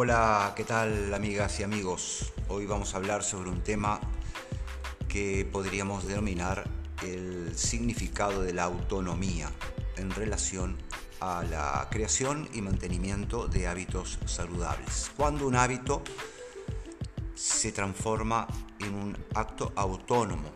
[0.00, 2.32] Hola, ¿qué tal amigas y amigos?
[2.46, 3.98] Hoy vamos a hablar sobre un tema
[5.08, 6.70] que podríamos denominar
[7.02, 9.50] el significado de la autonomía
[9.96, 10.78] en relación
[11.18, 15.10] a la creación y mantenimiento de hábitos saludables.
[15.16, 16.04] Cuando un hábito
[17.34, 18.46] se transforma
[18.78, 20.52] en un acto autónomo,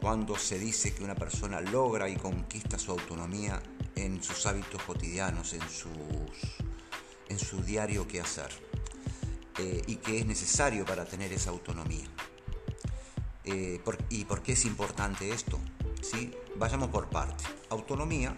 [0.00, 3.62] cuando se dice que una persona logra y conquista su autonomía
[3.96, 5.60] en sus hábitos cotidianos, en,
[7.38, 8.67] su diario quehacer,
[9.58, 12.06] eh, y que es necesario para tener esa autonomía.
[13.44, 15.58] Eh, ¿Y por qué es importante esto?
[16.00, 16.32] ¿Sí?
[16.56, 17.44] Vayamos por parte.
[17.70, 18.36] Autonomía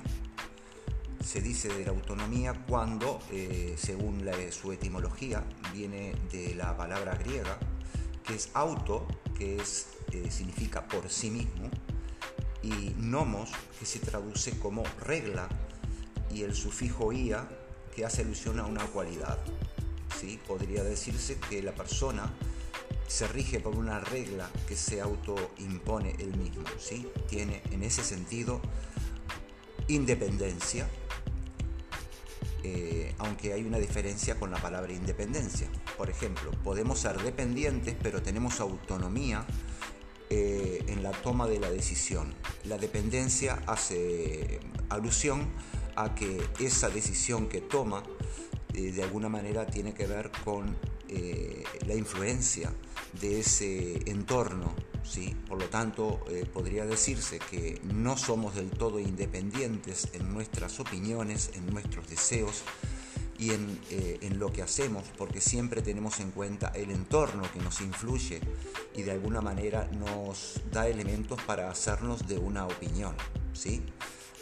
[1.23, 7.59] se dice de la autonomía cuando, eh, según su etimología, viene de la palabra griega,
[8.24, 9.62] que es auto, que
[10.30, 11.71] significa por sí mismo,
[12.62, 15.48] y nomos, que se traduce como regla,
[16.32, 17.48] y el sufijo ia,
[17.95, 19.38] que hace alusión a una cualidad.
[20.46, 22.30] Podría decirse que la persona
[23.06, 26.62] se rige por una regla que se autoimpone él mismo.
[27.28, 28.60] Tiene en ese sentido
[29.88, 30.88] independencia,
[32.62, 35.68] eh, aunque hay una diferencia con la palabra independencia.
[35.96, 39.46] Por ejemplo, podemos ser dependientes, pero tenemos autonomía
[40.28, 42.34] eh, en la toma de la decisión.
[42.64, 45.48] La dependencia hace alusión
[45.96, 48.02] a que esa decisión que toma
[48.74, 50.76] eh, de alguna manera tiene que ver con
[51.88, 52.73] la influencia
[53.21, 54.73] de ese entorno
[55.04, 55.37] ¿sí?
[55.49, 61.51] Por lo tanto, eh, podría decirse que no somos del todo independientes en nuestras opiniones,
[61.54, 62.62] en nuestros deseos
[63.38, 67.59] y en, eh, en, lo que hacemos, porque siempre tenemos en cuenta el entorno que
[67.60, 68.41] nos influye
[68.94, 73.15] y de alguna manera nos da elementos para hacernos de una opinión.
[73.53, 73.82] ¿sí?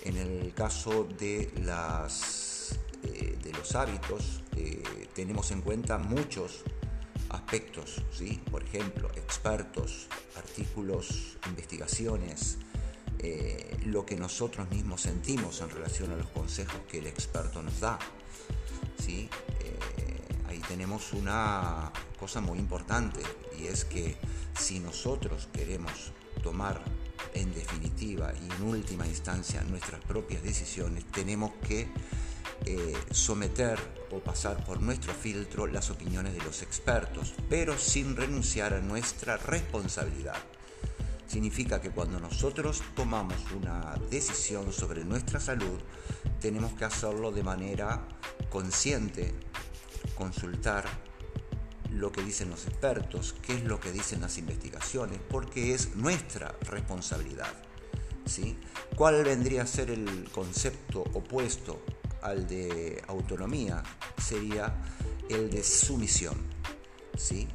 [0.02, 2.47] En el caso de, las,
[3.08, 4.42] eh, de los hábitos,
[5.14, 6.64] tenemos en cuenta muchos
[7.30, 8.40] aspectos, ¿sí?
[8.50, 12.58] por ejemplo, expertos, artículos, investigaciones,
[13.18, 17.80] eh, lo que nosotros mismos sentimos en relación a los consejos que el experto nos
[17.80, 17.98] da.
[18.98, 19.28] ¿sí?
[19.60, 19.78] Eh,
[20.46, 23.20] ahí tenemos una cosa muy importante
[23.58, 24.16] y es que
[24.58, 26.82] si nosotros queremos tomar
[27.34, 31.88] en definitiva y en última instancia nuestras propias decisiones, tenemos que
[32.64, 33.78] eh, someter
[34.10, 39.36] o pasar por nuestro filtro las opiniones de los expertos, pero sin renunciar a nuestra
[39.36, 40.36] responsabilidad.
[41.26, 45.78] Significa que cuando nosotros tomamos una decisión sobre nuestra salud,
[46.40, 48.08] tenemos que hacerlo de manera
[48.48, 49.34] consciente,
[50.14, 50.84] consultar
[51.90, 56.54] lo que dicen los expertos, qué es lo que dicen las investigaciones, porque es nuestra
[56.62, 57.52] responsabilidad.
[58.24, 58.56] ¿sí?
[58.96, 61.82] ¿Cuál vendría a ser el concepto opuesto
[62.22, 63.82] al de autonomía
[64.16, 64.74] sería
[65.28, 66.36] el de sumisión.
[67.16, 67.48] ¿sí?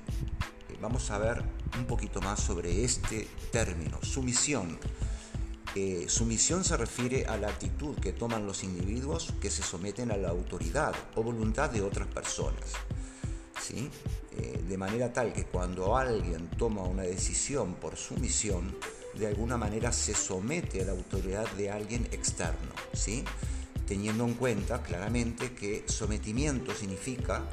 [0.69, 1.43] Eh, vamos a ver
[1.77, 4.79] un poquito más sobre este término, sumisión.
[5.75, 10.17] Eh, sumisión se refiere a la actitud que toman los individuos que se someten a
[10.17, 12.73] la autoridad o voluntad de otras personas.
[13.59, 13.89] ¿sí?
[14.37, 18.75] Eh, de manera tal que cuando alguien toma una decisión por sumisión,
[19.15, 22.71] de alguna manera se somete a la autoridad de alguien externo.
[22.93, 23.23] ¿sí?
[23.85, 27.47] Teniendo en cuenta claramente que sometimiento significa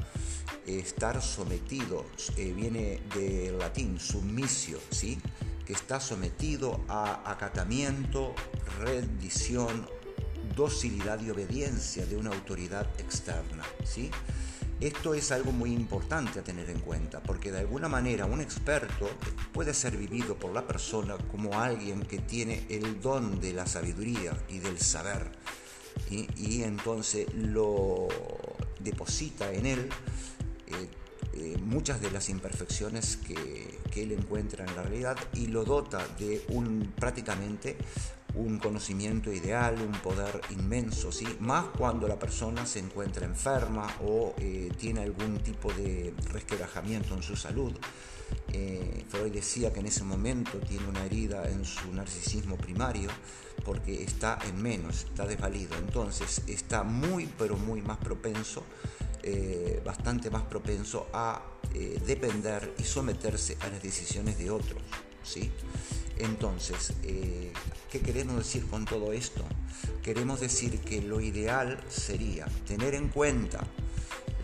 [0.67, 5.19] eh, estar sometido, eh, viene del latín submisio, ¿sí?
[5.65, 8.35] que está sometido a acatamiento,
[8.81, 9.89] rendición,
[10.57, 13.65] docilidad y obediencia de una autoridad externa.
[13.85, 14.11] ¿sí?
[14.81, 19.11] Esto es algo muy importante a tener en cuenta, porque de alguna manera un experto
[19.53, 24.37] puede ser vivido por la persona como alguien que tiene el don de la sabiduría
[24.49, 25.33] y del saber
[26.11, 28.09] y, entonces lo
[28.81, 29.89] deposita en él
[30.67, 30.89] eh,
[31.35, 36.05] eh, muchas de las imperfecciones que, que, él encuentra en la realidad y lo dota
[36.19, 37.77] de un prácticamente
[38.35, 41.27] un conocimiento ideal, un poder inmenso, ¿sí?
[41.41, 47.23] más cuando la persona se encuentra enferma o eh, tiene algún tipo de resquebrajamiento en
[47.23, 47.73] su salud.
[48.53, 53.11] Eh, Freud decía que en ese momento tiene una herida en su narcisismo primario
[53.65, 58.65] porque está en menos, está desvalido, entonces está muy pero muy más propenso,
[59.23, 61.43] eh, bastante más propenso a
[62.05, 64.83] depender y someterse a las decisiones de otros.
[65.23, 65.53] ¿sí?
[66.19, 67.53] Entonces, eh,
[67.91, 69.43] ¿qué queremos decir con todo esto?
[70.03, 73.61] Queremos decir que lo ideal sería tener en cuenta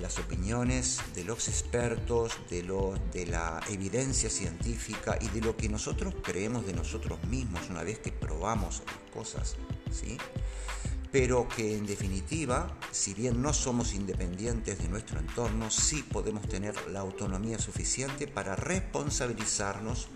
[0.00, 5.69] las opiniones de los expertos, de, lo, de la evidencia científica y de lo que
[5.69, 9.56] nosotros creemos de nosotros mismos una vez que probamos las cosas,
[9.90, 10.19] ¿sí?
[11.12, 16.75] pero que en definitiva, si bien no somos independientes de nuestro entorno, sí podemos tener
[16.88, 20.08] la autonomía suficiente para responsabilizarnos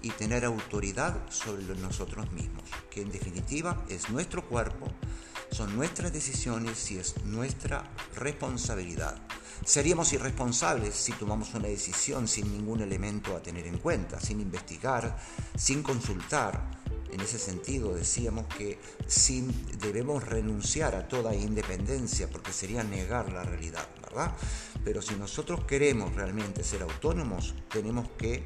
[0.00, 4.86] y tener autoridad sobre nosotros mismos, que en definitiva es nuestro cuerpo,
[5.54, 9.16] son nuestras decisiones y es nuestra responsabilidad.
[9.64, 15.16] Seríamos irresponsables si tomamos una decisión sin ningún elemento a tener en cuenta, sin investigar,
[15.56, 16.82] sin consultar.
[17.12, 18.80] En ese sentido decíamos que
[19.80, 24.34] debemos renunciar a toda independencia porque sería negar la realidad, ¿verdad?
[24.84, 28.44] Pero si nosotros queremos realmente ser autónomos, tenemos que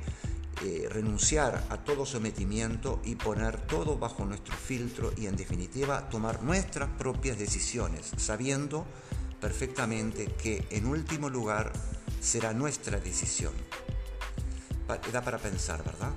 [0.65, 6.43] eh, renunciar a todo sometimiento y poner todo bajo nuestro filtro y en definitiva tomar
[6.43, 8.85] nuestras propias decisiones, sabiendo
[9.41, 11.73] perfectamente que en último lugar
[12.21, 13.53] será nuestra decisión.
[15.13, 16.13] Da para pensar, ¿verdad?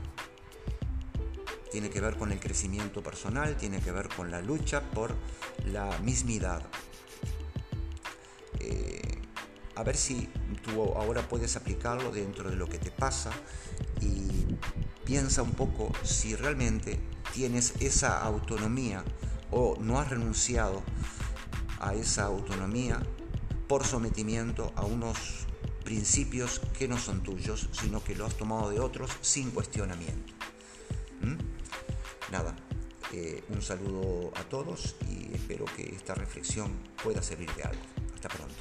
[1.72, 5.14] Tiene que ver con el crecimiento personal, tiene que ver con la lucha por
[5.66, 6.64] la mismidad.
[8.60, 9.20] Eh,
[9.76, 10.30] a ver si
[10.64, 13.32] tú ahora puedes aplicarlo dentro de lo que te pasa
[14.02, 14.58] y
[15.06, 17.00] piensa un poco si realmente
[17.34, 19.04] tienes esa autonomía
[19.52, 20.84] o no has renunciado
[21.80, 23.02] a esa autonomía
[23.68, 25.48] por sometimiento a unos
[25.84, 30.34] principios que no son tuyos, sino que lo has tomado de otros sin cuestionamiento.
[31.22, 31.38] ¿Mm?
[32.32, 32.56] Nada,
[33.14, 36.72] eh, un saludo a todos y espero que esta reflexión
[37.04, 37.82] pueda servir de algo.
[38.14, 38.56] Hasta pronto.